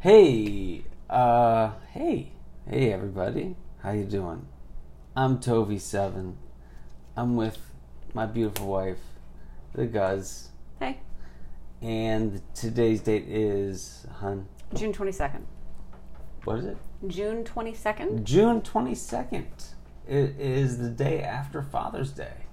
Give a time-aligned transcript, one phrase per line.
[0.00, 2.30] Hey, uh, hey,
[2.70, 3.56] hey, everybody.
[3.82, 4.46] How you doing?
[5.16, 6.34] I'm Tovi7.
[7.16, 7.58] I'm with
[8.14, 9.00] my beautiful wife,
[9.74, 11.00] the Guz, Hey,
[11.82, 15.42] and today's date is, hun, June 22nd.
[16.44, 16.76] what is it?
[17.08, 18.22] June 22nd?
[18.22, 19.46] June 22nd.
[20.06, 22.46] It is the day after Father's Day.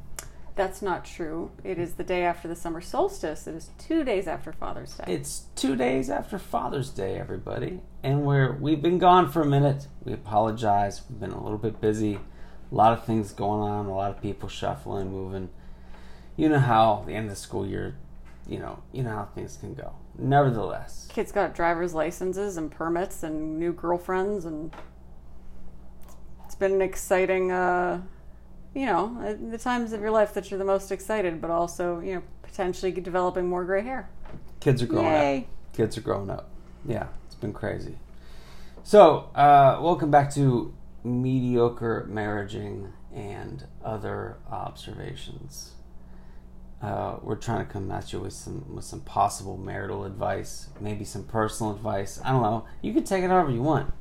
[0.55, 1.51] That's not true.
[1.65, 3.45] It is the day after the summer solstice.
[3.45, 5.03] It is two days after Father's Day.
[5.07, 9.87] It's two days after Father's Day, everybody, and we're we've been gone for a minute.
[10.05, 11.01] We apologize.
[11.09, 12.19] We've been a little bit busy.
[12.71, 13.87] A lot of things going on.
[13.87, 15.49] A lot of people shuffling, moving.
[16.37, 17.95] You know how the end of the school year,
[18.47, 19.93] you know, you know how things can go.
[20.17, 24.73] Nevertheless, Kids got driver's licenses and permits and new girlfriends, and
[26.45, 28.01] it's been an exciting, uh,
[28.75, 31.99] you know, uh, the times of your life that you're the most excited, but also,
[32.01, 34.09] you know, potentially developing more gray hair.
[34.59, 35.37] kids are growing Yay.
[35.39, 35.73] up.
[35.75, 36.49] Kids are growing up.
[36.85, 37.97] Yeah, it's been crazy.
[38.83, 45.71] So, uh, welcome back to mediocre marriaging and other observations.
[46.81, 51.05] Uh, we're trying to come at you with some with some possible marital advice, maybe
[51.05, 52.19] some personal advice.
[52.23, 52.65] I don't know.
[52.81, 53.93] You can take it however you want.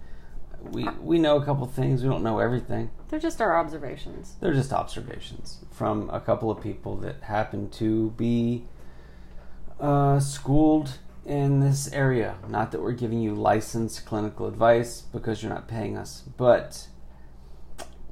[0.72, 2.02] We we know a couple things.
[2.02, 2.90] We don't know everything.
[3.08, 4.34] They're just our observations.
[4.40, 8.64] They're just observations from a couple of people that happen to be
[9.80, 12.36] uh, schooled in this area.
[12.48, 16.88] Not that we're giving you licensed clinical advice because you're not paying us, but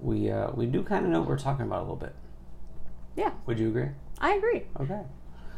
[0.01, 2.15] we uh, we do kind of know what we're talking about a little bit.
[3.17, 3.89] Yeah, Would you agree?
[4.21, 4.63] I agree.
[4.81, 5.03] Okay.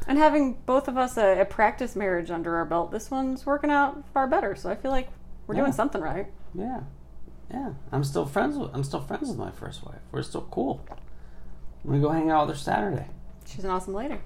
[0.09, 3.70] And having both of us a, a practice marriage under our belt, this one's working
[3.70, 4.56] out far better.
[4.56, 5.09] So I feel like
[5.47, 5.62] we're Yeah.
[5.62, 6.27] doing something right.
[6.55, 6.80] Yeah.
[7.50, 7.72] Yeah.
[7.92, 10.00] I'm still friends with I'm still friends with my first wife.
[10.12, 10.84] We're still cool.
[10.91, 13.06] I'm gonna go hang out with her Saturday.
[13.47, 14.19] She's an awesome lady.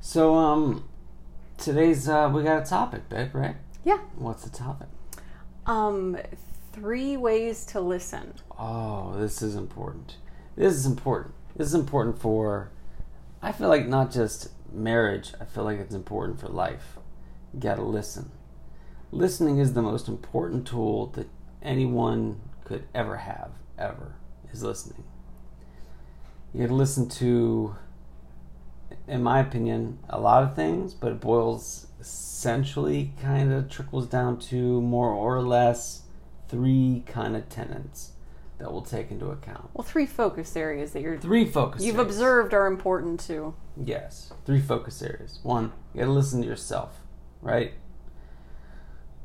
[0.00, 0.88] So um,
[1.58, 3.56] today's uh, we got a topic, babe, right?
[3.84, 3.98] Yeah.
[4.16, 4.88] What's the topic?
[5.66, 6.18] Um,
[6.72, 8.34] three ways to listen.
[8.58, 10.16] Oh, this is important.
[10.56, 11.34] This is important.
[11.56, 12.70] This is important for,
[13.42, 16.96] I feel like not just marriage, I feel like it's important for life.
[17.52, 18.30] You gotta listen.
[19.12, 21.28] Listening is the most important tool that
[21.62, 24.14] anyone could ever have, ever,
[24.52, 25.04] is listening.
[26.54, 27.76] You gotta listen to,
[29.06, 34.38] in my opinion, a lot of things, but it boils essentially kind of trickles down
[34.38, 36.02] to more or less
[36.48, 38.12] three kind of tenets
[38.58, 39.70] that we'll take into account.
[39.72, 42.16] Well, three focus areas that you're Three focus you've areas.
[42.16, 43.54] observed are important too.
[43.82, 45.38] Yes, three focus areas.
[45.42, 47.00] One, you gotta listen to yourself,
[47.40, 47.72] right?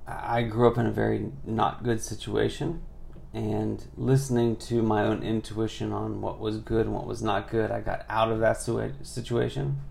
[0.08, 2.84] I grew up in a very not good situation,
[3.34, 7.72] and listening to my own intuition on what was good and what was not good,
[7.72, 8.62] I got out of that
[9.02, 9.82] situation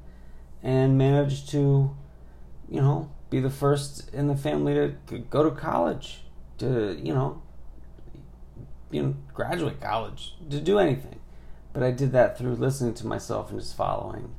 [0.63, 1.95] and managed to,
[2.71, 6.23] you know, be the first in the family to go to college,
[6.59, 7.43] to, you know,
[8.91, 11.19] you know, graduate college, to do anything.
[11.73, 14.33] But I did that through listening to myself and just following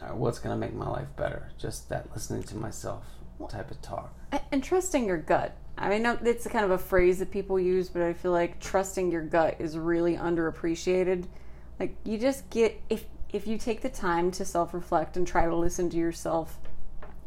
[0.00, 1.50] uh, what's going to make my life better.
[1.58, 3.04] Just that listening to myself
[3.48, 4.14] type of talk.
[4.52, 5.56] And trusting your gut.
[5.78, 9.10] I mean, it's kind of a phrase that people use, but I feel like trusting
[9.10, 11.26] your gut is really underappreciated.
[11.78, 15.54] Like you just get if if you take the time to self-reflect and try to
[15.54, 16.58] listen to yourself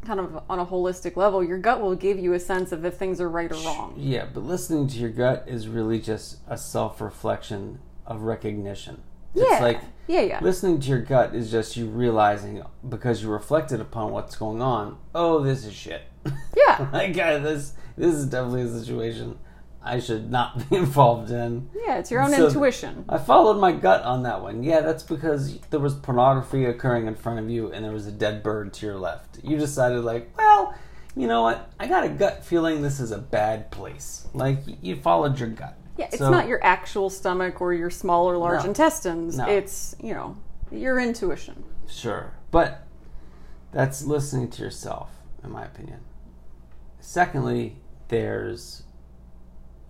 [0.04, 2.94] kind of on a holistic level, your gut will give you a sense of if
[2.94, 3.94] things are right or wrong.
[3.96, 9.02] Yeah, but listening to your gut is really just a self reflection of recognition.
[9.34, 9.44] Yeah.
[9.52, 10.38] It's like yeah, yeah.
[10.42, 14.98] listening to your gut is just you realizing because you reflected upon what's going on.
[15.14, 16.02] Oh, this is shit.
[16.56, 16.88] Yeah.
[16.92, 19.38] like uh, this, this is definitely a situation
[19.82, 21.68] I should not be involved in.
[21.74, 23.04] Yeah, it's your own So- intuition.
[23.08, 24.62] I followed my gut on that one.
[24.62, 28.12] Yeah, that's because there was pornography occurring in front of you and there was a
[28.12, 29.38] dead bird to your left.
[29.44, 30.74] You decided, like, well,
[31.14, 31.70] you know what?
[31.78, 34.26] I got a gut feeling this is a bad place.
[34.32, 35.76] Like, you followed your gut.
[35.96, 38.68] Yeah, it's So- not your actual stomach or your small or large No.
[38.70, 39.36] intestines.
[39.38, 39.46] No.
[39.48, 40.36] It's, you know,
[40.70, 41.62] your intuition.
[41.86, 42.32] Sure.
[42.50, 42.82] But
[43.72, 45.10] that's listening to yourself,
[45.42, 46.00] in my opinion.
[47.00, 47.76] Secondly,
[48.08, 48.82] there's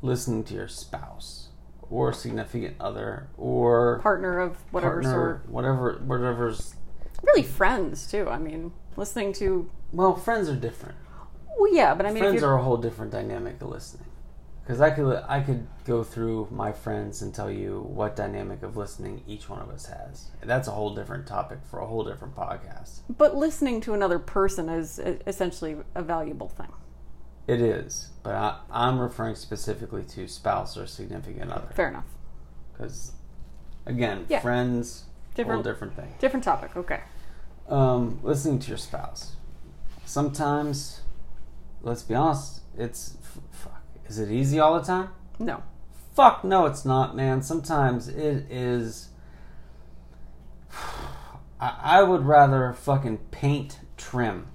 [0.03, 1.49] listening to your spouse
[1.91, 5.49] or significant other or Partner of whatever partner, sort.
[5.49, 6.75] whatever, whatever's.
[7.23, 8.29] Really friends too.
[8.29, 10.97] I mean, listening to Well, friends are different.
[11.59, 14.07] well, yeah, but I mean, friends are a whole different dynamic of listening.
[14.65, 18.77] Because I could I could go through my friends and tell you what dynamic of
[18.79, 20.29] listening each one of us has.
[20.43, 23.01] That's a whole different topic for a whole different podcast.
[23.15, 26.73] but listening to another person is essentially a valuable thing.
[27.47, 31.69] It is, but I, I'm referring specifically to spouse or significant other.
[31.75, 32.07] Fair enough.
[32.73, 33.13] Because,
[33.85, 34.41] again, Yeah.
[34.41, 36.15] friends, Different- whole different thing.
[36.21, 36.75] Different topic.
[36.75, 37.01] Okay.
[37.69, 39.37] Um, listening to your spouse.
[40.07, 41.03] Sometimes
[41.83, 43.83] let's be honest, it's f- fuck.
[44.07, 45.11] Is it easy all the time?
[45.39, 45.63] No.
[46.15, 47.43] Fuck no, it's not, man.
[47.43, 49.09] Sometimes it is.
[51.61, 54.49] I, I would rather fucking paint trim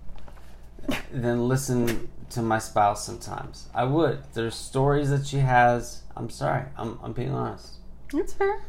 [1.11, 3.67] than listen to my spouse sometimes.
[3.73, 4.23] I would.
[4.33, 6.03] There's stories that she has.
[6.15, 6.65] I'm sorry.
[6.77, 7.75] I'm, I'm being honest.
[8.13, 8.63] That's fair.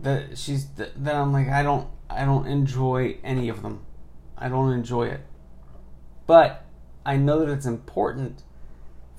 [0.00, 3.84] That she's that that I'm like I don't I don't enjoy any of them.
[4.36, 5.20] I don't enjoy it.
[6.26, 6.64] But
[7.04, 8.42] I know that it's important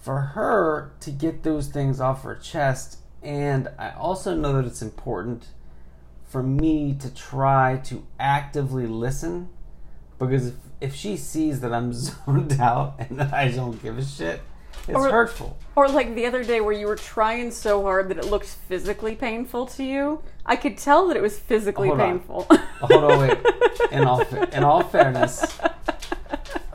[0.07, 4.81] for her to get those things off her chest and I also know that it's
[4.81, 5.47] important
[6.29, 9.49] for me to try to actively listen
[10.17, 11.91] because if, if she sees that I'm
[12.25, 14.39] zoned out and that I don't give a shit,
[14.87, 15.57] it's Or- hurtful.
[15.75, 19.13] Or like the other day where you were trying so hard that it looked physically
[19.15, 20.21] painful to you.
[20.45, 22.09] I could tell that it was physically Hold on.
[22.19, 22.47] painful.
[22.79, 23.37] Hold on, wait.
[23.91, 25.45] In all in all fairness,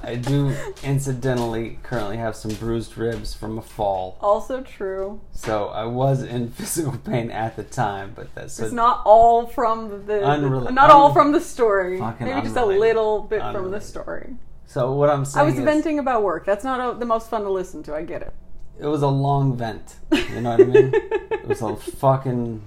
[0.05, 4.17] I do incidentally currently have some bruised ribs from a fall.
[4.21, 5.21] also true.
[5.33, 10.07] So I was in physical pain at the time, but that's It's not all from
[10.07, 12.01] the Unrela- not all from the story.
[12.21, 14.37] Maybe just a little bit from the story.
[14.67, 16.45] so what I'm saying I was is venting about work.
[16.47, 17.95] That's not a, the most fun to listen to.
[17.95, 18.33] I get it.
[18.81, 19.97] it was a long vent.
[20.13, 20.91] You know what I mean?
[20.95, 22.63] it was a fucking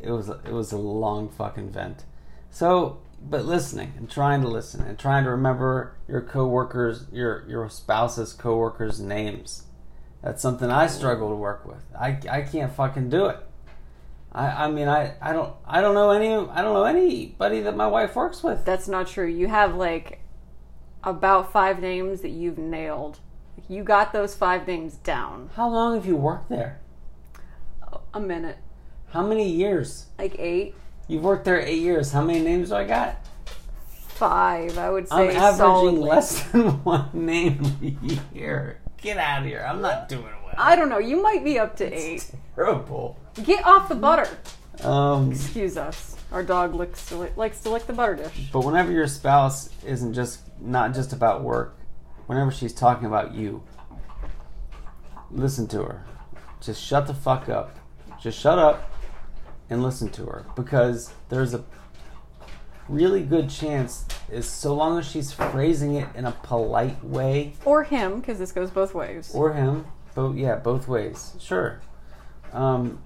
[0.00, 2.04] it was it was a long fucking vent.
[2.50, 7.68] So, but listening and trying to listen and trying to remember your coworkers, your your
[7.68, 9.64] spouse's coworkers' names.
[10.22, 10.96] That's something I mm-hmm.
[10.96, 11.84] struggle to work with.
[11.98, 13.38] I, I can't fucking do it.
[14.32, 17.76] I, I mean I, I don't I don't know any I don't know anybody that
[17.76, 18.64] my wife works with.
[18.64, 19.26] That's not true.
[19.26, 20.20] You have like
[21.02, 23.20] about five names that you've nailed.
[23.68, 25.50] You got those five names down.
[25.54, 26.80] How long have you worked there?
[28.12, 28.58] A minute,
[29.10, 30.06] How many years?
[30.18, 30.74] like eight,
[31.08, 32.12] You've worked there eight years.
[32.12, 33.16] How many names do I got?
[34.16, 34.78] five.
[34.78, 35.14] I would say.
[35.14, 36.00] I'm averaging solidly.
[36.00, 38.80] less than one name a year.
[38.96, 39.64] Get out of here.
[39.68, 40.54] I'm not doing well.
[40.56, 40.98] I don't know.
[40.98, 42.30] You might be up to eight.
[42.54, 43.18] terrible.
[43.44, 44.28] Get off the butter.
[44.82, 46.16] Um, Excuse us.
[46.32, 48.48] Our dog licks to lick, likes to lick the butter dish.
[48.52, 51.78] but whenever your spouse isn't just not just about work,
[52.26, 53.62] whenever she's talking about you,
[55.30, 56.04] listen to her.
[56.60, 57.78] Just shut the fuck up.
[58.20, 58.90] Just shut up
[59.68, 61.64] and listen to her because there's a
[62.88, 67.54] really good chance is so long as she's phrasing it in a polite way.
[67.64, 69.30] Or him, because this goes both ways.
[69.34, 71.80] or him both yeah both ways sure.
[72.52, 73.00] Um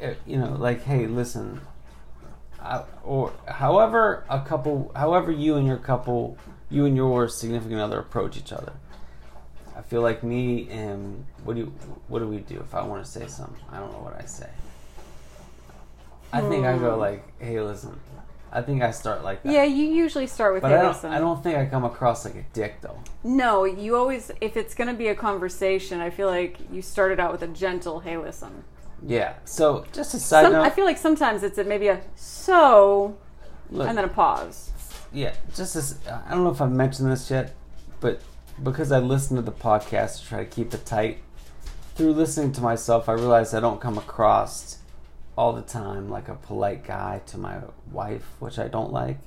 [0.00, 1.60] eh, you know like hey listen
[2.60, 6.36] I, or however a couple however you and your couple
[6.68, 8.72] you and your significant other approach each other.
[9.76, 11.66] I feel like me and what do you
[12.08, 13.62] what do we do if i want to say something?
[13.70, 14.48] I don't know what i say
[16.32, 17.00] i think i go Hmm.
[17.00, 17.98] like hey listen
[18.52, 20.92] i think i start like that yeah, you usually start with but hey, I don't,
[20.92, 21.12] listen.
[21.12, 22.98] I don't think I come across like a dick though.
[23.24, 27.18] No, you always, if it's going to be a conversation, I feel like you started
[27.20, 28.64] out with a gentle, hey, listen.
[29.04, 29.34] Yeah.
[29.44, 30.62] So just a side Some, note.
[30.62, 33.16] I feel like sometimes it's a, maybe a so,
[33.70, 34.70] Look, and then a pause.
[35.12, 37.54] yeah, just as I don't know if I've mentioned this yet,
[38.00, 38.20] but
[38.62, 41.18] because I listen to the podcast to try to keep it tight,
[41.94, 44.78] through listening to myself, I realize I don't come across
[45.36, 47.58] all the time like a polite guy to my
[47.92, 49.18] wife, which I don't like.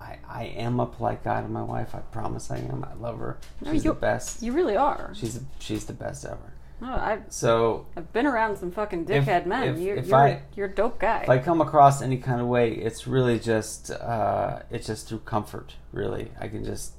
[0.00, 1.94] I, I am a polite guy to my wife.
[1.94, 2.84] I promise I am.
[2.84, 3.38] I love her.
[3.60, 4.42] No, She's you- the best.
[4.42, 5.12] You really are.
[5.14, 6.52] She's she's the best ever.
[6.80, 9.74] No, I, So I've been around some fucking If- dickhead men.
[9.74, 11.22] if- you're, if you're, I- you're a dope guy.
[11.24, 15.20] if I come across any kind of way, it's really just uh, it's just through
[15.20, 15.74] comfort.
[15.92, 16.92] Really, I can just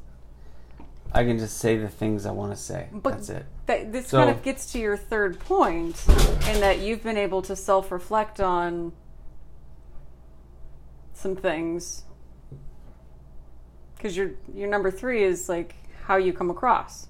[1.11, 2.87] I can just say the things I want to say.
[2.91, 3.45] But- That's it.
[3.65, 7.41] that, this So- kind of gets to your third point, in that you've been able
[7.43, 8.91] to self reflect on
[11.13, 12.03] some things.
[13.95, 17.07] Because your your number three is like how you come across,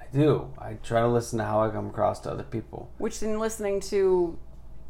[0.00, 0.50] I do.
[0.58, 2.90] I try to listen to how I come across to other people.
[2.98, 4.36] which in listening to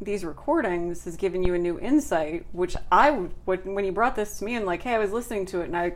[0.01, 2.45] these recordings has given you a new insight.
[2.53, 5.45] Which I would when you brought this to me and like, hey, I was listening
[5.47, 5.93] to it and I.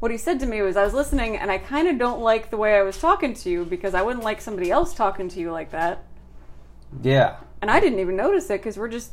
[0.00, 2.50] What he said to me was, I was listening and I kind of don't like
[2.50, 5.40] the way I was talking to you because I wouldn't like somebody else talking to
[5.40, 6.04] you like that.
[7.02, 9.12] Yeah, and I didn't even notice it because we're just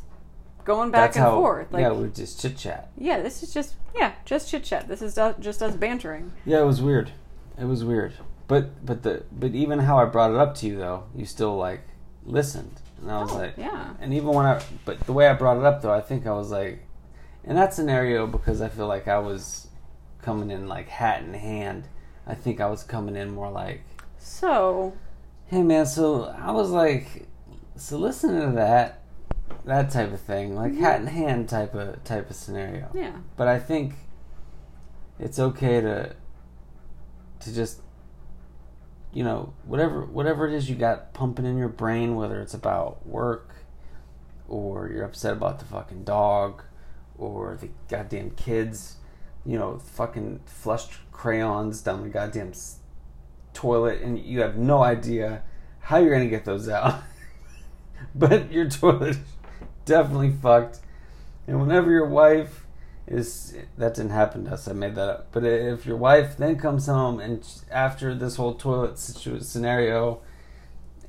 [0.64, 1.36] going back that's and how.
[1.36, 1.72] forth.
[1.72, 2.90] Like, yeah, yeah, we just chit chat.
[2.96, 4.88] Yeah, this is just yeah, just chit chat.
[4.88, 6.32] This is uh, just us bantering.
[6.44, 7.12] Yeah, it was weird.
[7.58, 8.14] It was weird.
[8.48, 11.56] But but the but even how I brought it up to you though, you still
[11.56, 11.82] like
[12.24, 13.90] listened, and I was Oh, like, yeah.
[14.00, 16.32] And even when I but the way I brought it up though, I think I
[16.32, 16.82] was like,
[17.44, 19.67] in that scenario because I feel like I was
[20.28, 21.88] coming in like hat in hand.
[22.26, 23.82] I think I was coming in more like,
[24.18, 24.92] So
[25.46, 27.26] hey man, so I was like,
[27.76, 29.04] so listening to that,
[29.64, 30.82] that type of thing, like mm-hmm.
[30.82, 32.90] hat in hand type of type of scenario.
[32.92, 33.94] yeah, But I think
[35.18, 36.14] it's okay to
[37.40, 37.80] to just
[39.14, 43.06] you know, whatever whatever it is you got pumping in your brain, whether it's about
[43.06, 43.54] work
[44.46, 46.64] or you're upset about the fucking dog
[47.16, 48.96] or the goddamn kids,
[49.48, 52.52] you know, fucking flushed crayons down the goddamn
[53.54, 55.42] toilet and you have no idea
[55.80, 57.02] how you're to get those out.
[58.14, 59.16] but your toilet
[59.86, 60.80] definitely fucked.
[61.46, 62.66] And whenever your wife
[63.06, 65.28] is that didn't happen to us, I made that up.
[65.32, 70.20] But if your wife then comes home and after this whole toilet scenario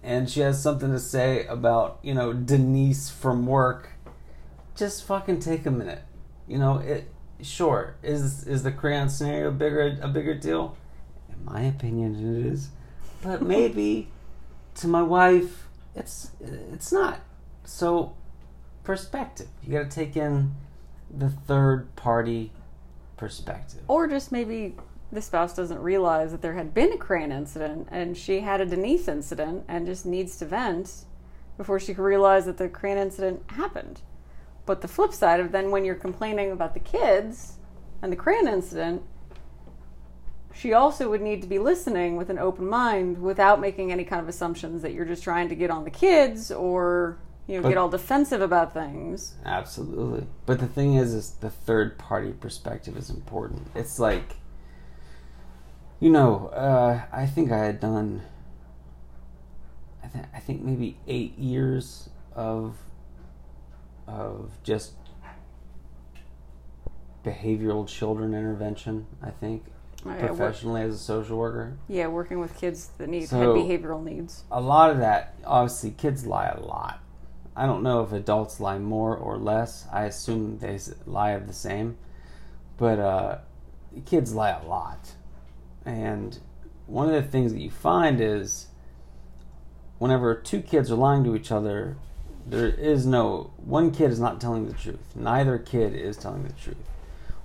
[0.01, 3.89] and she has something to say about, you know, Denise from work,
[4.77, 6.03] just fucking take a minute.
[6.47, 10.77] You know, it sure is is the crayon scenario bigger a bigger deal?
[11.29, 12.69] In my opinion, it is.
[13.21, 14.09] But maybe
[14.75, 17.19] to my wife, it's it's not.
[17.63, 18.13] So
[18.83, 19.47] perspective.
[19.63, 20.55] You got to take in
[21.15, 22.51] the third party
[23.17, 23.81] perspective.
[23.87, 24.75] Or just maybe
[25.11, 28.65] the spouse doesn't realize that there had been a crane incident and she had a
[28.65, 31.05] Denise incident and just needs to vent
[31.57, 34.01] before she can realize that the crane incident happened.
[34.69, 37.53] But the flip side of then when you're complaining about the kids
[38.03, 39.01] and the crane incident,
[40.53, 44.21] she also would need to be listening with an open mind without making any kind
[44.21, 47.69] of assumptions that you're just trying to get on the kids or you know But-
[47.69, 49.33] get all defensive about things.
[49.43, 50.27] Absolutely.
[50.45, 53.71] But the thing is, is the third party perspective is important.
[53.73, 54.35] It's like,
[55.99, 58.21] you know, uh, I think I had done,
[60.03, 62.75] I, th- I think maybe eight years of,
[64.09, 64.93] of just
[67.23, 69.05] behavioral children intervention.
[69.21, 69.63] I think
[70.05, 71.77] I work- professionally as a social worker.
[71.87, 74.43] yeah, working with kids that need So- behavioral needs.
[74.51, 76.99] a lot of that obviously kids lie a lot
[77.55, 81.53] i don't know if adults lie more or less i assume they lie of the
[81.53, 81.97] same
[82.77, 83.37] but uh,
[84.05, 85.11] kids lie a lot
[85.85, 86.39] and
[86.87, 88.67] one of the things that you find is
[89.97, 91.97] whenever two kids are lying to each other
[92.45, 96.53] there is no one kid is not telling the truth neither kid is telling the
[96.53, 96.77] truth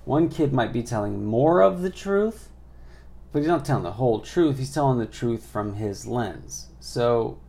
[0.04, 2.48] one kid might be telling more of the truth
[3.34, 4.58] but he's not telling the whole truth.
[4.58, 6.68] He's telling the truth from his lens.
[6.78, 7.40] So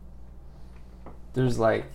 [1.32, 1.86] there's like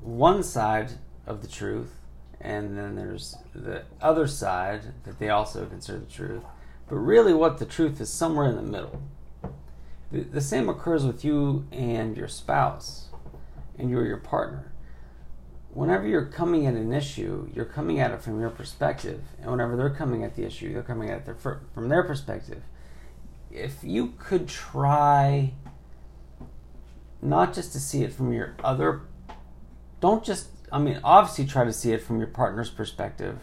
[0.00, 0.94] one side
[1.28, 1.92] of the truth,
[2.40, 6.42] and then there's the other side that they also consider the truth.
[6.88, 9.00] But really, what the truth is somewhere in the middle.
[10.10, 13.10] The, the same occurs with you and your spouse,
[13.78, 14.69] and you or your partner.
[15.72, 19.76] Whenever you're coming at an issue, you're coming at it from your perspective, and whenever
[19.76, 22.62] they're coming at the issue, they're coming at it from their perspective.
[23.50, 25.52] If you could try
[27.22, 29.02] not just to see it from your other
[30.00, 33.40] don't just i mean obviously try to see it from your partner's perspective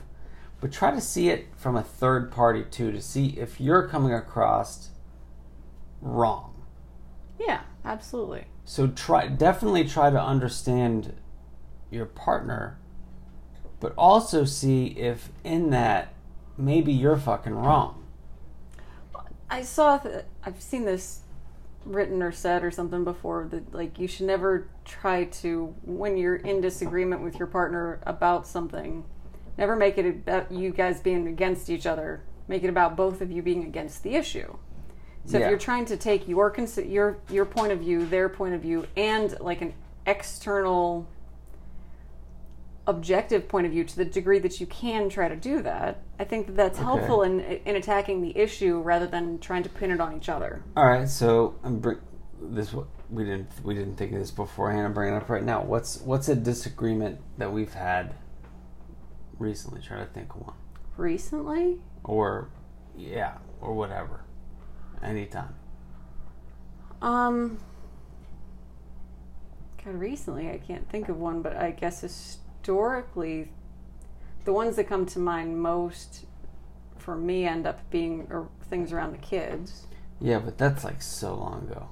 [0.60, 4.14] but try to see it from a third party too to see if you're coming
[4.14, 4.90] across
[6.02, 6.54] wrong.
[7.40, 8.46] Yeah, absolutely.
[8.66, 11.14] so try definitely try to understand
[11.92, 12.78] your partner
[13.80, 16.14] but also see if in that
[16.58, 18.04] maybe you're fucking wrong.
[19.50, 21.22] I saw th- I've seen this
[21.86, 26.36] written or said or something before that like you should never try to when you're
[26.36, 29.06] in disagreement with your partner about something
[29.58, 32.22] never make it about you guys being against each other.
[32.48, 34.56] Make it about both of you being against the issue.
[35.26, 35.46] So Yeah.
[35.46, 36.54] if you're trying to take your
[36.84, 39.74] your your point of view their point of view and like an
[40.06, 41.08] external
[42.88, 46.24] objective point of view to the degree that you can try to do that i
[46.24, 46.86] think that that's Okay.
[46.86, 50.64] helpful in in attacking the issue rather than trying to pin it on each other
[50.76, 51.98] All right, so I'm bring
[52.42, 52.74] this.
[53.10, 54.86] We didn't we didn't think of this beforehand.
[54.86, 55.64] I'm bringing it up right now.
[55.64, 58.14] What's what's a disagreement that we've had
[59.40, 59.82] recently?
[59.82, 60.56] Try to think of one,
[60.98, 62.50] recently or
[62.98, 64.22] yeah, or whatever,
[65.04, 65.56] anytime.
[67.02, 67.58] um
[69.78, 72.04] kind of recently i can't think of one but i guess
[72.68, 73.48] historically
[74.44, 76.26] the ones that come to mind most
[76.98, 79.88] for me end up being er, things around the kids
[80.20, 81.88] Yeah, but that's like so long ago.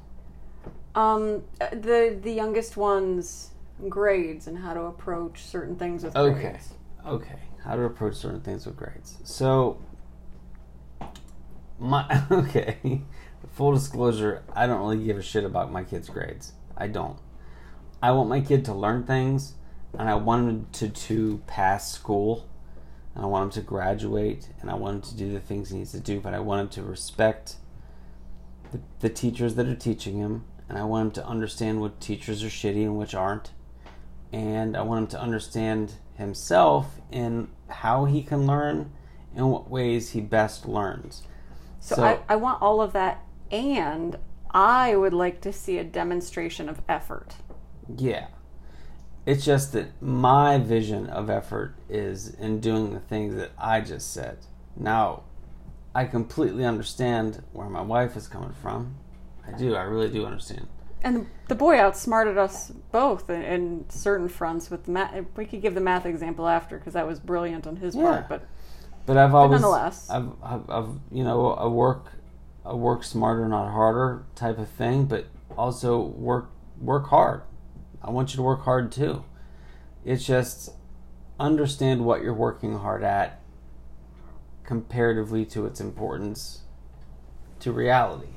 [0.93, 3.51] um the the youngest ones
[3.87, 6.73] grades and how to approach certain things with Okay, grades
[7.05, 7.39] Okay, okay.
[7.63, 9.17] How to approach certain things with grades.
[9.23, 9.79] So,
[11.79, 13.01] my okay.
[13.53, 16.53] Full disclosure: I don't really give a shit about my kids' grades.
[16.77, 17.17] I don't.
[18.03, 19.55] I want my kid to learn things,
[19.99, 22.47] and I want him to to pass school,
[23.13, 25.77] and I want him to graduate, and I want him to do the things he
[25.77, 26.19] needs to do.
[26.19, 27.55] But I want him to respect
[28.71, 32.43] the, the teachers that are teaching him, and I want him to understand what teachers
[32.43, 33.51] are shitty and which aren't
[34.35, 38.91] and I want him to understand himself in how he can learn
[39.33, 41.23] and what ways he best learns.
[41.79, 44.17] So, I, I want all of that, and
[44.51, 47.35] I would like to see a demonstration of effort.
[47.95, 48.27] Yeah.
[49.25, 54.13] It's just that my vision of effort is in doing the things that I just
[54.13, 54.37] said.
[54.75, 55.23] Now,
[55.95, 58.95] I completely understand where my wife is coming from.
[59.47, 59.75] I do.
[59.75, 60.67] I really do understand.
[61.03, 65.15] And the boy outsmarted us both in, in certain fronts with math.
[65.35, 68.03] We could give the math example after because that was brilliant on his Yeah.
[68.03, 68.29] part.
[68.29, 68.47] But
[69.05, 70.09] But I've always, nonetheless.
[70.09, 72.11] I've, I've, I've, you know, a work,
[72.65, 75.05] a work smarter, not harder type of thing.
[75.05, 75.25] But
[75.57, 77.41] also work, work hard.
[78.05, 79.25] I want you to work hard too.
[80.05, 80.69] It's just
[81.39, 83.41] understand what you're working hard at
[84.63, 86.61] comparatively to its importance
[87.61, 88.27] to reality.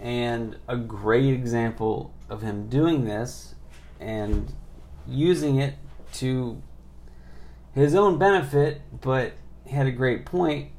[0.00, 3.54] And a great example of him doing this
[4.00, 4.52] and
[5.06, 5.74] using it
[6.14, 6.60] to
[7.72, 9.34] his own benefit, but
[9.64, 10.70] he had a great point.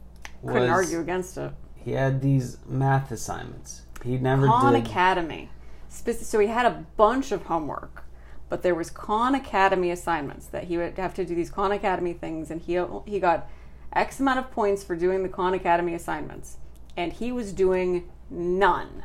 [0.42, 1.54] Was couldn't argue against it.
[1.76, 3.84] He had these math assignments.
[4.04, 4.86] He never Khan did.
[4.86, 5.50] Academy.
[5.94, 8.04] So he had a bunch of homework,
[8.50, 12.14] but there was Khan Academy assignments that he would have to do these Khan Academy
[12.14, 13.48] things, and he he got
[13.94, 16.58] X amount of points for doing the Khan Academy assignments,
[16.98, 19.04] and he was doing none.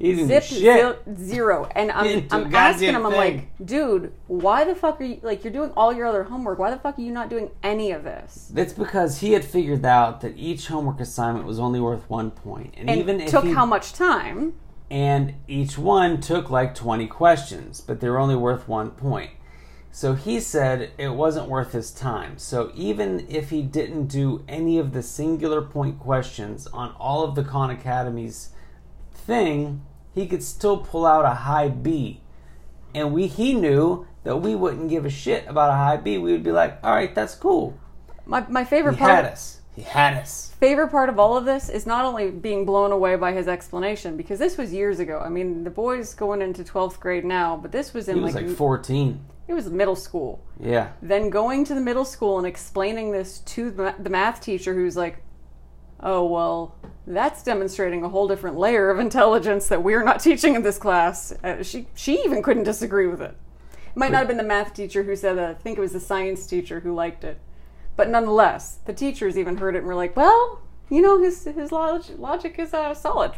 [0.00, 0.98] Zip shit.
[1.16, 1.68] zero.
[1.74, 3.20] And I'm, Didn't do a I'm asking him, I'm thing.
[3.20, 6.58] like, dude, why the fuck are you like you're doing all your other homework?
[6.58, 8.50] Why the fuck are you not doing any of this?
[8.54, 12.74] That's because he had figured out that each homework assignment was only worth one point,
[12.76, 14.54] and, And even if took he, how much time?
[14.90, 19.30] And each one took like 20 questions, but they were only worth one point.
[19.90, 22.38] So he said it wasn't worth his time.
[22.38, 27.34] So even if he didn't do any of the singular point questions on all of
[27.34, 28.50] the Khan Academy's
[29.12, 29.82] thing,
[30.14, 32.20] he could still pull out a high B.
[32.94, 36.18] And we he knew that we wouldn't give a shit about a high B.
[36.18, 37.78] We would be like, "All right, that's cool."
[38.24, 39.57] My my favorite He part had us.
[39.78, 40.52] He had us.
[40.58, 44.16] favorite part of all of this is not only being blown away by his explanation
[44.16, 45.22] because this was years ago.
[45.24, 48.34] I mean, the boy's going into 12th grade now, but this was in He was
[48.34, 49.20] like, like 14.
[49.46, 50.42] it was middle school.
[50.58, 50.88] Yeah.
[51.00, 54.96] Then going to the middle school and explaining this to the the math teacher who's
[54.96, 55.22] like,
[56.00, 56.74] "Oh, well,
[57.06, 61.32] that's demonstrating a whole different layer of intelligence that we're not teaching in this class."
[61.44, 63.36] Uh, she she even couldn't disagree with it.
[63.86, 65.50] It might not have been the math teacher who said that.
[65.50, 67.38] I think it was the science teacher who liked it.
[67.98, 71.72] But nonetheless, the teachers even heard it and were like, "Well, you know, his his
[71.72, 73.32] log- logic is uh, solid."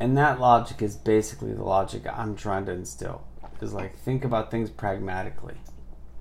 [0.00, 3.22] And that logic is basically the logic I'm trying to instill.
[3.60, 5.56] Is like think about things pragmatically.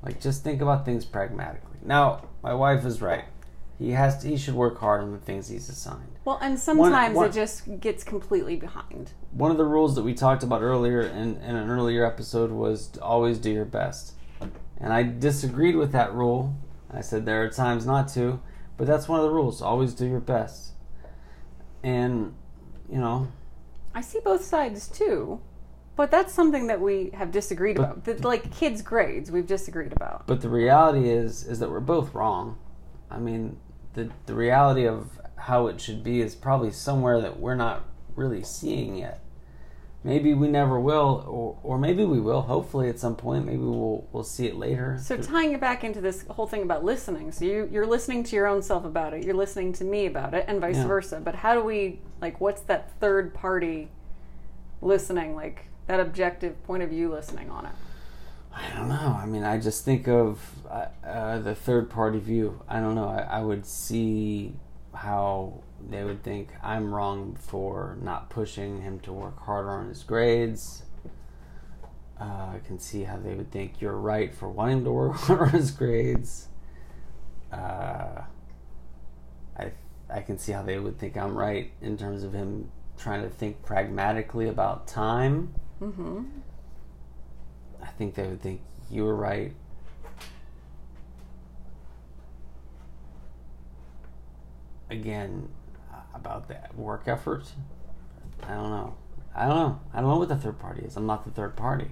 [0.03, 1.79] Like just think about things pragmatically.
[1.81, 3.23] Now, my wife is right.
[3.79, 6.19] He has to, he should work hard on the things he's assigned.
[6.25, 9.13] Well, and sometimes one- it just gets completely behind.
[9.31, 12.87] One of the rules that we talked about earlier in, in an earlier episode was
[12.89, 14.13] to always do your best.
[14.77, 16.53] And I disagreed with that rule.
[16.93, 18.39] I said there are times not to,
[18.77, 19.61] but that's one of the rules.
[19.61, 20.73] Always do your best.
[21.83, 22.33] And
[22.89, 23.27] you know,
[23.95, 25.41] I see both sides too,
[25.95, 28.03] but that's something that we have disagreed But- about.
[28.05, 30.27] That, like kids' grades, we've disagreed about.
[30.27, 32.57] But the reality is is that we're both wrong.
[33.09, 33.57] I mean,
[33.93, 37.83] the the reality of how it should be is probably somewhere that we're not
[38.15, 39.19] really seeing yet.
[40.05, 42.41] Maybe we never will, or, or maybe we will.
[42.41, 44.99] Hopefully, at some point, maybe we'll we'll see it later.
[45.01, 48.35] So tying it back into this whole thing about listening, so you, you're listening to
[48.35, 50.87] your own self about it, you're listening to me about it, and vice Yeah.
[50.87, 51.21] versa.
[51.23, 52.41] But how do we like?
[52.41, 53.89] What's that third party
[54.81, 55.35] listening?
[55.35, 57.71] Like that objective point of view listening on it?
[58.53, 59.17] I don't know.
[59.19, 60.39] I mean, I just think of
[60.69, 62.61] uh, uh, the third party view.
[62.67, 63.07] I don't know.
[63.07, 64.53] I, I would see
[64.93, 70.03] how they would think I'm wrong for not pushing him to work harder on his
[70.03, 70.83] grades.
[72.19, 72.23] Uh,
[72.55, 75.49] I can see how they would think you're right for wanting to work harder on
[75.51, 76.47] his grades.
[77.51, 78.21] Uh,
[79.57, 79.71] I
[80.09, 83.29] I can see how they would think I'm right in terms of him trying to
[83.29, 85.53] think pragmatically about time.
[85.81, 86.23] Mm-hmm.
[87.81, 89.53] I think they would think you were right.
[94.89, 95.49] Again,
[96.13, 97.51] about that work effort,
[98.43, 98.95] I don't know.
[99.35, 99.79] I don't know.
[99.93, 100.95] I don't know what the third party is.
[100.95, 101.91] I'm not the third party.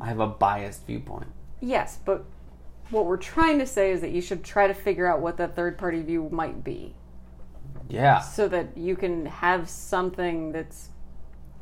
[0.00, 1.28] I have a biased viewpoint.
[1.60, 2.24] Yes, but
[2.90, 5.56] what we're trying to say is that you should try to figure out what that
[5.56, 6.94] third party view might be,
[7.88, 8.18] Yeah.
[8.20, 10.90] so that you can have something that's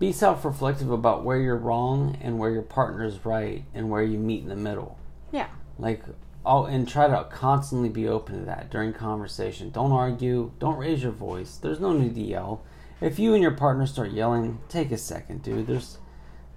[0.00, 4.18] Be self reflective about where you're wrong and where your partner's right and where you
[4.18, 4.98] meet in the middle.
[5.30, 5.48] yeah.
[5.78, 6.02] like
[6.44, 9.70] all and try to constantly be open to that during conversation.
[9.70, 10.52] Don't argue.
[10.58, 11.56] Don't raise your voice.
[11.56, 12.62] There's no need to yell.
[13.00, 15.66] If you and your partner start yelling take a second dude.
[15.66, 15.98] There's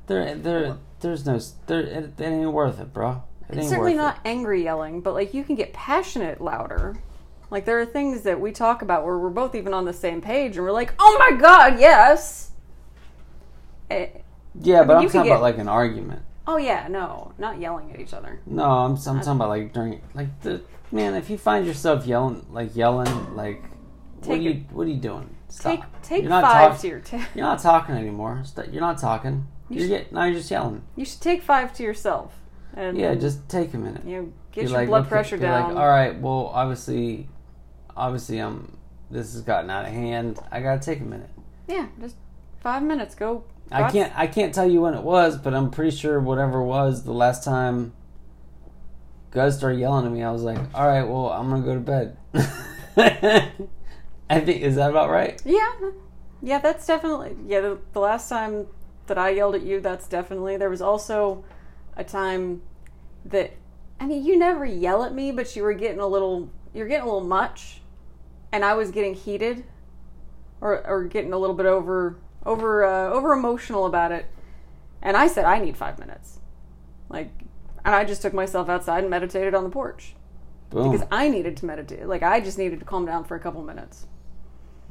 [0.08, 3.94] there there there's no there it, it ain't worth it bro it ain't It's certainly
[3.94, 6.96] not angry yelling, but like you can get passionate louder.
[7.50, 10.22] Like there are things that we talk about where we're both even on the same
[10.22, 12.52] page and we're like, "Oh my god, yes."
[13.92, 14.08] Eh,
[14.60, 16.24] Yeah, but mean, I'm talking get- about like an argument.
[16.48, 18.40] Oh yeah, no, not yelling at each other.
[18.46, 21.14] No, I'm, I'm talking about like during like the man.
[21.16, 23.64] If you find yourself yelling, like yelling, like
[24.22, 25.36] what are you what are you doing?
[25.50, 25.72] Stop.
[25.74, 27.00] Take take You're not five talk- to your.
[27.00, 28.44] T- You're not talking anymore.
[28.72, 29.48] You're not talking.
[29.70, 30.84] You You're should- get, now you're just yelling.
[30.96, 32.34] you should take five to yourself.
[32.76, 34.04] And Yeah, just take a minute.
[34.04, 35.76] you get your like, blood okay, pressure down.
[35.76, 37.30] Like, all right, well, obviously,
[37.96, 38.76] obviously, um,
[39.12, 40.40] this has gotten out of hand.
[40.52, 41.30] I gotta take a minute.
[41.68, 42.16] Yeah, just
[42.62, 43.14] five minutes.
[43.14, 43.44] Go.
[43.72, 44.14] I can't.
[44.16, 47.14] I can't tell you when it was, but I'm pretty sure whatever it was the
[47.14, 47.94] last time.
[49.32, 50.22] Guys started yelling at me.
[50.22, 52.18] I was like, "All right, well, I'm gonna go to bed."
[54.30, 55.42] I think is that about right?
[55.44, 55.74] Yeah,
[56.42, 57.62] yeah, that's definitely yeah.
[57.62, 58.68] The, the last time
[59.08, 60.58] that I yelled at you, that's definitely.
[60.58, 61.44] There was also
[61.98, 62.62] a time
[63.26, 63.54] that
[64.00, 66.50] I mean, you never yell at me, but you were getting a little.
[66.74, 67.82] You're getting a little much,
[68.52, 69.64] and I was getting heated,
[70.62, 74.26] or or getting a little bit over over uh, over emotional about it,
[75.02, 76.40] and I said I need five minutes,
[77.10, 77.32] like,
[77.86, 80.16] and I just took myself outside and meditated on the porch
[80.70, 80.92] Boom.
[80.92, 82.08] because I needed to meditate.
[82.08, 84.06] Like I just needed to calm down for a couple minutes.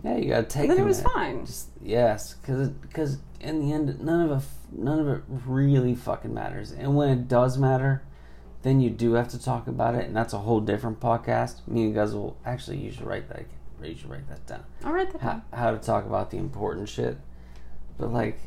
[0.02, 0.64] yeah, you gotta take.
[0.64, 0.70] It.
[0.70, 1.12] And then it was minute.
[1.12, 1.46] fine.
[1.46, 6.32] Just, yes, because because in the end, none of it none of it really fucking
[6.32, 6.72] matters.
[6.72, 8.02] And when it does matter,
[8.62, 11.66] then you do have to talk about it, and that's a whole different podcast.
[11.66, 13.44] Me and you guys will actually you should write that.
[13.82, 14.64] You should write that down.
[14.84, 17.18] All right, how, how to talk about the important shit.
[17.98, 18.38] But like,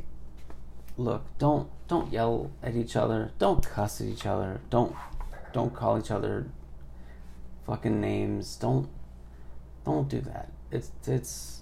[0.98, 3.32] look, don't don't yell at each other.
[3.40, 4.62] Don't cuss at each other.
[4.70, 4.96] Don't
[5.54, 6.48] don't call each other
[7.66, 8.56] fucking names.
[8.56, 8.90] Don't
[9.86, 10.52] don't do that.
[10.72, 11.62] It's it's.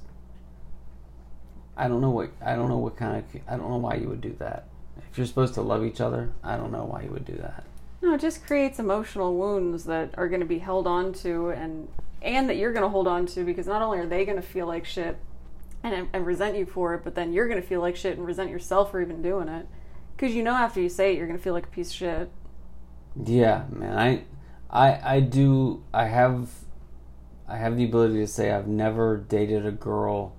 [1.75, 4.07] I don't know what I don't know what kind of I don't know why you
[4.09, 4.67] would do that.
[5.11, 7.63] If you're supposed to love each other, I don't know why you would do that.
[8.01, 11.87] No, it just creates emotional wounds that are going to be held on to and
[12.21, 14.47] and that you're going to hold on to because not only are they going to
[14.47, 15.17] feel like shit
[15.83, 18.25] and, and resent you for it, but then you're going to feel like shit and
[18.25, 19.67] resent yourself for even doing it.
[20.15, 21.95] Because you know after you say it, you're going to feel like a piece of
[21.95, 22.31] shit.
[23.23, 23.97] Yeah, man.
[23.97, 24.23] I,
[24.69, 25.83] I, I do.
[25.93, 26.49] I have,
[27.47, 30.35] I have the ability to say I've never dated a girl.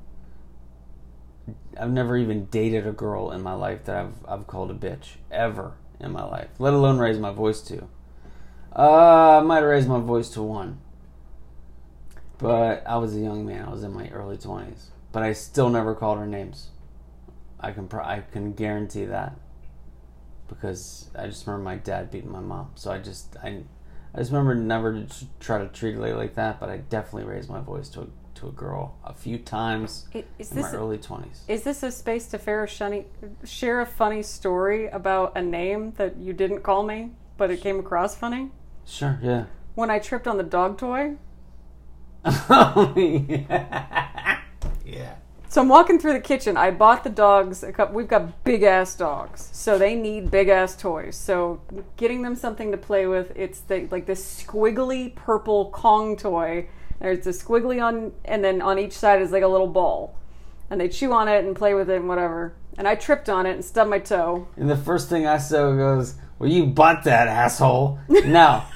[1.78, 5.16] I've never even dated a girl in my life that I've I've called a bitch
[5.30, 6.48] ever in my life.
[6.59, 7.88] Let alone raise my voice to.
[8.74, 10.80] Uh, I might have raised my voice to one.
[12.38, 13.66] But I was a young man.
[13.66, 14.90] I was in my early twenties.
[15.14, 16.70] But I still never called her names.
[17.61, 19.37] I can pro- I can guarantee that
[20.48, 22.72] because I just remember my dad beating my mom.
[22.74, 23.62] So I just I,
[24.12, 26.59] I just remember never to try to treat a lady like that.
[26.59, 28.07] But I definitely raised my voice to a,
[28.40, 31.42] to a girl a few times Is in my this early twenties.
[31.46, 33.05] is this a space to share a, shunny,
[33.44, 37.79] share a funny story about a name that you didn't call me, but it came
[37.79, 38.50] across funny?
[38.85, 39.44] Sure, yeah.
[39.77, 41.18] When I tripped on the dog toy,
[42.24, 44.34] oh, yeah.
[44.85, 45.14] Yeah.
[45.55, 46.57] So I'm walking through the kitchen.
[46.57, 47.94] I bought the dogs a couple.
[47.94, 51.14] We've got big ass dogs, so they need big ass toys.
[51.14, 51.61] So
[51.97, 53.31] getting them something to play with.
[53.37, 56.66] It's the, like this squiggly purple Kong toy.
[56.99, 60.18] There's a squiggly on, and then on each side is like a little ball,
[60.70, 62.55] and they chew on it and play with it and whatever.
[62.77, 64.49] And I tripped on it and stubbed my toe.
[64.57, 68.66] And the first thing I said goes, "Well, you bought that asshole." Now,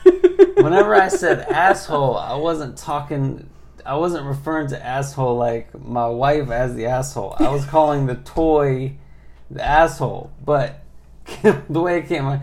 [0.56, 3.50] whenever I said asshole, I wasn't talking.
[3.88, 7.36] I wasn't referring to asshole like my wife as the asshole.
[7.38, 8.92] I was calling the toy
[9.50, 10.30] the asshole.
[10.44, 10.80] But
[11.42, 12.40] the way it came, I,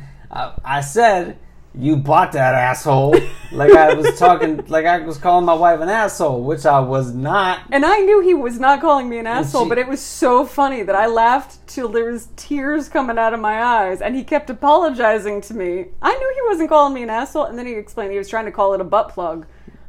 [0.65, 1.38] I said,
[1.75, 3.15] "You bought that asshole,"
[3.51, 7.13] like I was talking, like I was calling my wife an asshole, which I was
[7.13, 7.60] not.
[7.71, 10.45] And I knew he was not calling me an asshole, she- but it was so
[10.45, 14.23] funny that I laughed till there was tears coming out of my eyes, and he
[14.23, 15.86] kept apologizing to me.
[16.01, 18.45] I knew he wasn't calling me an asshole, and then he explained he was trying
[18.45, 19.45] to call it a butt plug,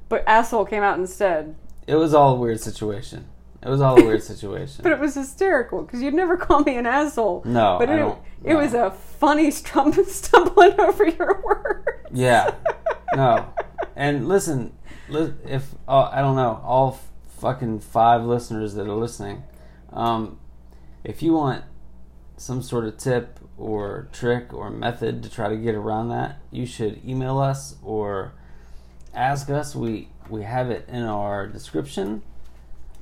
[0.09, 1.55] but asshole came out instead.
[1.87, 3.27] It was all a weird situation.
[3.63, 4.83] It was all a weird situation.
[4.83, 7.43] But it was hysterical because you'd never call me an asshole.
[7.45, 11.89] No, but it, it was a funny stum- stumbling over your words.
[12.13, 12.55] Yeah.
[13.15, 13.47] No.
[13.95, 14.75] And listen,
[15.09, 17.09] li- if uh, I don't know, all f-
[17.41, 19.45] fucking five listeners that are listening,
[19.93, 20.39] um,
[21.03, 21.65] if you want
[22.37, 26.67] some sort of tip or trick or method to try to get around that, you
[26.67, 28.33] should email us or
[29.17, 29.75] ask us.
[29.75, 32.23] We we have it in our description,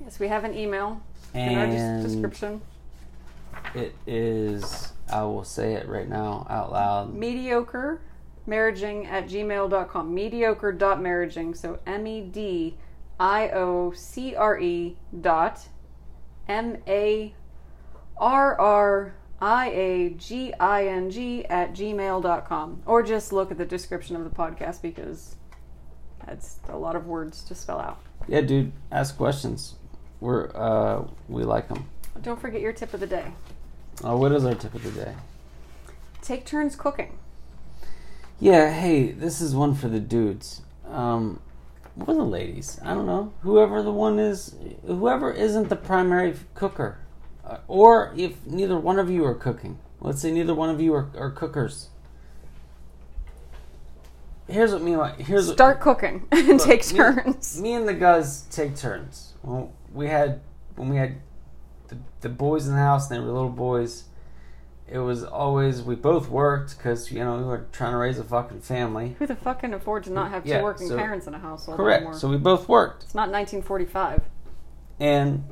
[0.03, 1.00] Yes, we have an email
[1.35, 2.61] in our des- and description.
[3.74, 4.92] it is.
[5.12, 7.14] I will say it right now out loud.
[7.14, 8.00] mediocre
[8.48, 12.77] marriaging at gmail.com mediocre dot marriaging so m-e-d
[13.18, 15.68] i-o-c-r-e dot
[20.14, 25.37] m-a-r-r-i-a-g-i-n-g at gmail.com or just look at the description of the podcast because
[26.27, 29.75] that's a lot of words to spell out Yeah, dude, ask questions.
[30.21, 31.87] We're uh, we like them.
[32.23, 33.33] don't forget your tip of the day
[34.03, 35.15] Oh, what is our tip of the day?
[36.23, 37.19] Take turns cooking.
[38.41, 40.63] Yeah, hey, this is one for the dudes.
[40.91, 41.41] Um,
[42.05, 42.81] or the ladies.
[42.85, 43.33] I don't know.
[43.43, 46.99] Whoever the one is, whoever isn't the primary cooker.
[47.47, 49.79] Uh, or if neither one of you are cooking.
[50.01, 51.91] Let's say neither one of you are, are cookers.
[54.49, 57.61] Here's what me and my, here's what- Start cooking and Look, take me- turns.
[57.61, 59.33] Me and the guys take turns.
[59.43, 60.41] Well, we had
[60.77, 61.17] when we had
[61.89, 64.05] the, the boys in the house and they were little boys.
[64.87, 68.25] It was always we both worked because you know we were trying to raise a
[68.25, 69.17] fucking family.
[69.19, 71.39] Who the fuck can afford to not have two Yeah, working so- parents in a
[71.39, 72.03] household Correct.
[72.03, 72.19] anymore?
[72.19, 74.21] So we both worked, it's not 1945.
[75.01, 75.45] and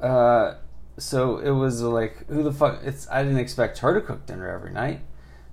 [0.00, 0.54] uh,
[0.96, 2.80] so it was like who the fuck?
[2.84, 5.00] It's I didn't expect her to cook dinner every night,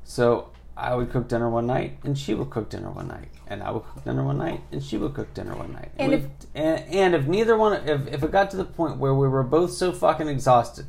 [0.04, 3.64] so I would cook dinner one night and she would cook dinner one night, and
[3.64, 5.92] I would cook dinner one night and she would cook dinner one night.
[5.98, 9.14] And if- and, and if neither one, if if it got to the point where
[9.16, 10.88] we were both so fucking exhausted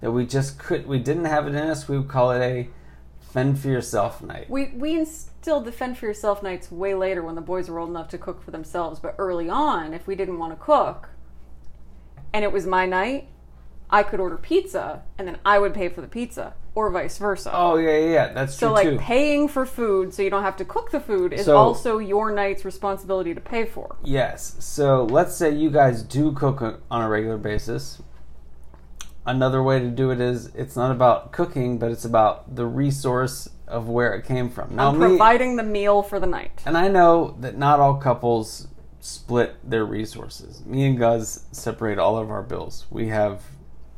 [0.00, 2.68] that we just could, we didn't have it in us, we would call it a
[3.20, 4.48] fend for yourself night.
[4.48, 7.90] We we instilled the fend for yourself nights way later when the boys were old
[7.90, 9.00] enough to cook for themselves.
[9.00, 11.08] But early on, if we didn't want to cook,
[12.32, 13.28] and it was my night,
[13.90, 17.50] I could order pizza, and then I would pay for the pizza, or vice versa.
[17.52, 18.32] Oh yeah, yeah, yeah.
[18.34, 18.98] That's so true So like too.
[18.98, 22.30] paying for food so you don't have to cook the food is So- also your
[22.30, 23.96] night's responsibility to pay for.
[24.04, 24.54] Yes.
[24.60, 28.00] So let's say you guys do cook on a regular basis.
[29.24, 33.48] Another way to do it is it's not about cooking, but it's about the resource
[33.66, 34.76] of where it came from.
[34.76, 36.62] Now, I'm me, providing the meal for the night.
[36.64, 38.68] and I know that not all couples
[39.00, 40.64] split their resources.
[40.64, 42.86] Me and Gus separate all of our bills.
[42.90, 43.42] We have,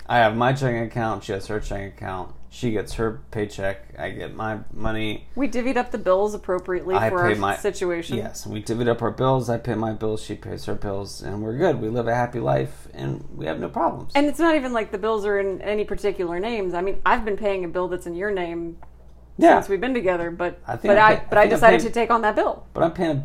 [0.07, 1.25] I have my checking account.
[1.25, 2.35] She has her checking account.
[2.51, 3.95] She gets her paycheck.
[3.99, 5.29] I get my money.
[5.35, 8.17] We divvied up the bills appropriately I for our my- situation.
[8.17, 9.51] Yes, we divvied up our bills.
[9.51, 10.23] I pay my bills.
[10.23, 11.81] She pays her bills, and we're good.
[11.81, 14.13] We live a happy life, and we have no problems.
[14.15, 16.73] And it's not even like the bills are in any particular names.
[16.73, 18.79] I mean, I've been paying a bill that's in your name
[19.37, 21.81] yeah, since we've been together, but I think but I I, pay- but I decided
[21.81, 22.67] paid- to take on that bill.
[22.73, 23.25] but I'm paying.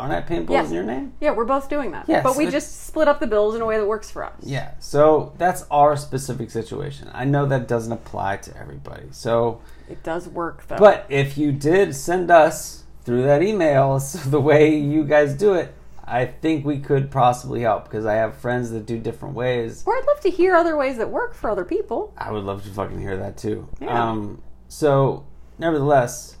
[0.00, 0.68] Aren't I paying bills Yes.
[0.68, 1.12] in your name?
[1.20, 2.06] Yeah, we're both doing that.
[2.08, 4.24] Yes, but we it- just split up the bills in a way that works for
[4.24, 4.32] us.
[4.40, 4.70] Yeah.
[4.80, 7.10] So that's our specific situation.
[7.12, 9.08] I know that doesn't apply to everybody.
[9.10, 9.60] So,
[9.90, 10.78] It does work though.
[10.78, 15.52] but if you did send us through that email so the way you guys do
[15.52, 19.84] it, I think we could possibly help because I have friends that do different ways.
[19.86, 22.12] or I'd love to hear other ways that work for other people.
[22.16, 23.68] I would love to fucking hear that too.
[23.80, 24.10] Yeah.
[24.10, 25.24] Um, so,
[25.58, 26.36] nevertheless,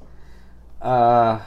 [0.82, 1.40] uh,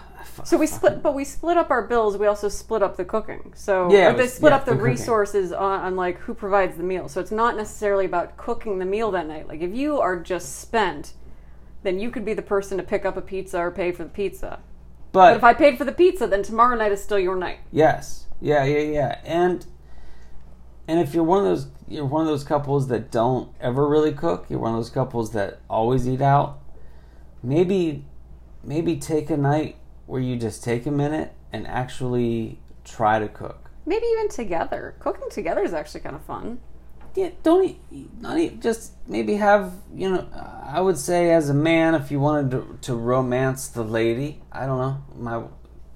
[0.44, 2.18] So we split, but we split up our bills.
[2.18, 3.54] We also split up the cooking.
[3.56, 6.34] So Yeah, or they was- split yeah, up the, the resources on, on like who
[6.34, 7.08] provides the meal.
[7.08, 9.48] So it's not necessarily about cooking the meal that night.
[9.48, 11.14] Like if you are just spent,
[11.84, 14.10] then you could be the person to pick up a pizza or pay for the
[14.10, 14.60] pizza.
[15.12, 17.60] But but if I paid for the pizza, then tomorrow night is still your night.
[17.72, 18.26] Yes.
[18.42, 19.20] Yeah, yeah, yeah.
[19.24, 19.66] And
[20.88, 24.12] and if you're one of those you're one of those couples that don't ever really
[24.14, 26.60] cook, you're one of those couples that always eat out,
[27.44, 28.06] maybe
[28.64, 33.70] maybe take a night where you just take a minute and actually try to cook.
[33.86, 34.96] Maybe even together.
[35.00, 36.60] Cooking together is actually kind of fun.
[37.16, 40.28] Yeah, don't eat, not eat, just maybe have, you know,
[40.66, 44.66] I would say as a man if you wanted to, to romance the lady, I
[44.66, 45.04] don't know.
[45.16, 45.44] My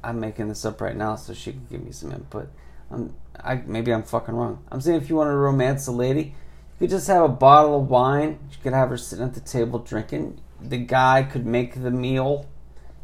[0.03, 2.49] I'm making this up right now so she can give me some input.
[2.91, 4.63] I'm I maybe I'm fucking wrong.
[4.71, 6.33] I'm saying if you wanted to romance the lady, you
[6.79, 8.39] could just have a bottle of wine.
[8.51, 10.39] You could have her sitting at the table drinking.
[10.61, 12.47] The guy could make the meal.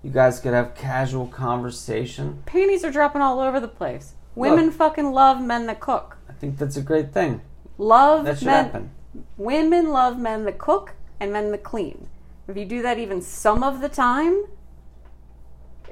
[0.03, 2.43] You guys could have casual conversation.
[2.45, 4.13] Panties are dropping all over the place.
[4.35, 4.73] Women Look.
[4.75, 6.17] fucking love men that cook.
[6.29, 7.41] I think that's a great thing.
[7.77, 8.65] Love That should men.
[8.65, 8.91] happen.
[9.37, 12.07] Women love men that cook and men that clean.
[12.47, 14.43] If you do that even some of the time,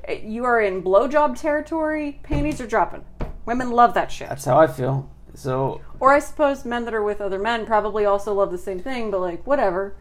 [0.04, 2.19] eh, you are in blowjob territory.
[2.24, 3.06] Panties are dropping.
[3.45, 4.28] Women love that shit.
[4.30, 5.10] That's how I feel.
[5.34, 8.80] So Or I suppose men that are with other men probably also love the same
[8.80, 9.95] thing, but like whatever.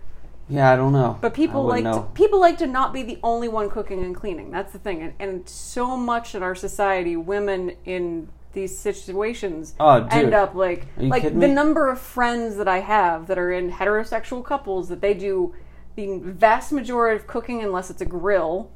[0.51, 1.17] Yeah, I don't know.
[1.21, 4.51] But people like to, people like to not be the only one cooking and cleaning.
[4.51, 10.09] That's the thing, and, and so much in our society, women in these situations Oh,
[10.11, 11.47] end up like like the me?
[11.55, 15.55] number of friends that I have that are in heterosexual couples that they do
[15.95, 18.71] the vast majority of cooking unless it's a grill,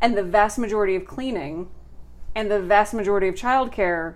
[0.00, 1.68] and the vast majority of cleaning,
[2.34, 4.14] and the vast majority of childcare.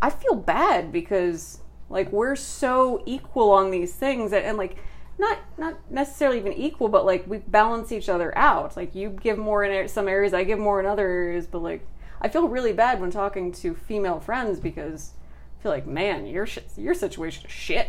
[0.00, 4.76] I feel bad because like we're so equal on these things and, and like
[5.22, 9.38] not not necessarily even equal but like we balance each other out like you give
[9.38, 11.86] more in some areas i give more in other areas but like
[12.20, 15.12] i feel really bad when talking to female friends because
[15.58, 17.88] i feel like man your shit, your situation is shit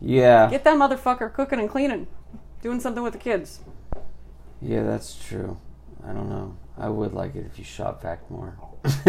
[0.00, 0.48] Yeah.
[0.50, 2.06] get that motherfucker cooking and cleaning
[2.62, 3.60] doing something with the kids
[4.60, 5.56] Yeah, that's true.
[6.04, 6.56] I don't know.
[6.76, 8.56] I would like it if you shop back more.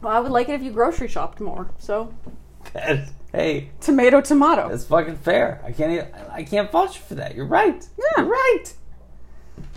[0.00, 2.12] well i would like it if you grocery shopped more so
[2.72, 3.08] that.
[3.32, 4.68] Hey, Tomato, tomato.
[4.68, 5.62] that's fucking fair.
[5.64, 5.92] I can't.
[5.92, 7.34] Even, I can't fault you for that.
[7.34, 7.82] You're right.
[7.98, 8.22] Yeah.
[8.22, 8.64] You're right.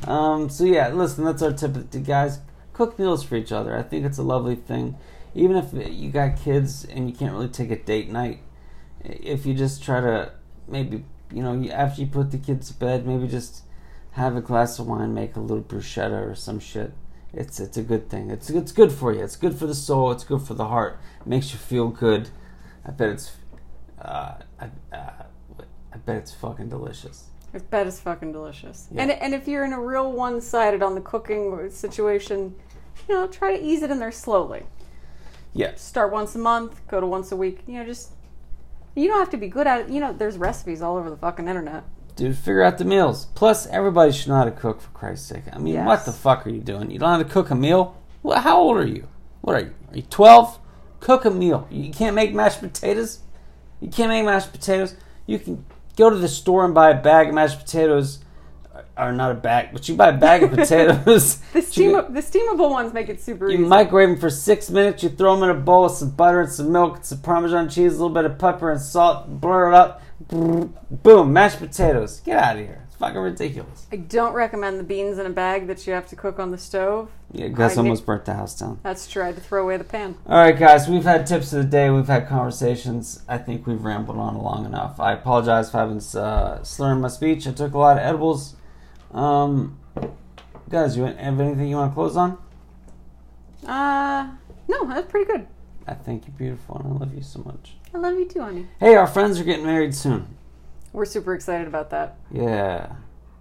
[0.06, 0.50] Um.
[0.50, 1.24] So yeah, listen.
[1.24, 2.40] That's our tip, the guys.
[2.74, 3.78] Cook meals for each other.
[3.78, 4.98] I think it's a lovely thing.
[5.34, 8.40] Even if you got kids and you can't really take a date night,
[9.02, 10.34] if you just try to
[10.68, 13.64] maybe you know after you put the kids to bed, maybe just
[14.12, 16.92] have a glass of wine, make a little bruschetta or some shit.
[17.34, 18.30] It's it's a good thing.
[18.32, 19.24] It's it's good for you.
[19.24, 20.12] It's good for the soul.
[20.12, 21.00] It's good for the heart.
[21.22, 22.30] It makes you feel good.
[22.86, 23.32] I bet it's
[24.02, 25.24] uh, I, uh,
[25.94, 27.26] I bet it's fucking delicious.
[27.54, 28.88] I bet it's fucking delicious.
[28.92, 29.04] Yeah.
[29.04, 32.56] And and if you're in a real one sided on the cooking situation,
[33.08, 34.64] you know, try to ease it in there slowly.
[35.54, 35.76] Yeah.
[35.76, 37.62] Start once a month, go to once a week.
[37.66, 38.12] You know, just
[38.94, 39.90] you don't have to be good at it.
[39.90, 41.84] You know, there's recipes all over the fucking internet.
[42.18, 43.26] Dude, figure out the meals.
[43.36, 45.44] Plus, everybody should know how to cook for Christ's sake.
[45.52, 45.86] I mean, Yes.
[45.86, 46.90] what the fuck are you doing?
[46.90, 48.02] You don't know how to cook a meal?
[48.24, 49.08] Well, how old are you?
[49.42, 49.74] What are you?
[49.92, 50.60] Are you 12?
[51.02, 51.68] Cook a meal.
[51.70, 53.20] You can't make mashed potatoes?
[53.82, 54.96] You can't make mashed potatoes?
[55.28, 55.66] You can
[55.98, 58.20] go to the store and buy a bag of mashed potatoes.
[58.98, 61.36] Or not a bag, but you buy a bag of potatoes.
[61.54, 63.64] The You- the steamable ones make it super You easy.
[63.64, 65.04] You microwave them for six minutes.
[65.04, 67.68] You throw them in a bowl with some butter and some milk, and some Parmesan
[67.70, 69.28] cheese, a little bit of pepper and salt.
[69.42, 70.02] Blur it up.
[70.30, 72.22] Boom, mashed potatoes.
[72.22, 72.85] Get out of here.
[72.96, 73.88] It's fucking ridiculous.
[73.92, 76.58] I don't recommend the beans in a bag that you have to cook on the
[76.58, 77.12] stove.
[77.34, 78.80] Yeah, I need- almost burnt the house down.
[78.84, 79.22] That's true.
[79.22, 80.16] I had to throw away the pan.
[80.26, 81.90] All right, guys, we've had tips of the day.
[81.90, 83.22] We've had conversations.
[83.28, 84.98] I think we've rambled on long enough.
[85.02, 87.46] I apologize for having uh, slurring my speech.
[87.48, 88.56] I took a lot of edibles.
[89.14, 89.78] Um,
[90.70, 92.38] guys, you have anything you want to close on?
[93.68, 94.30] Uh,
[94.70, 95.48] no, that's pretty good.
[95.86, 97.74] I think you're beautiful, and I love you so much.
[97.94, 98.68] I love you too, honey.
[98.80, 100.28] Hey, our friends are getting married soon.
[100.96, 102.18] We're super excited about that.
[102.32, 102.96] Yeah,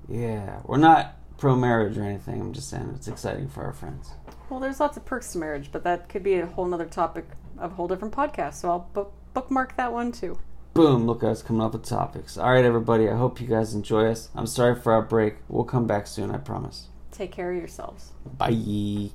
[0.08, 0.60] yeah.
[0.64, 2.40] We're not pro marriage or anything.
[2.40, 4.10] I'm just saying it's exciting for our friends.
[4.50, 7.26] Well, there's lots of perks to marriage, but that could be a whole nother topic
[7.58, 8.54] of a whole different podcast.
[8.54, 10.36] So I'll book, bookmark that one too.
[10.74, 12.36] Boom, look at us coming up with topics.
[12.36, 14.30] All right, everybody, I hope you guys enjoy us.
[14.34, 15.36] I'm sorry for our break.
[15.48, 16.88] We'll come back soon, I promise.
[17.12, 18.10] Take care of yourselves.
[18.36, 19.12] Bye.